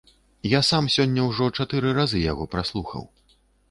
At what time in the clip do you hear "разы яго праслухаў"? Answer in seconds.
2.01-3.11